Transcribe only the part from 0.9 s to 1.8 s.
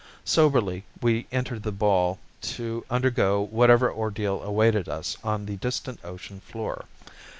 we entered the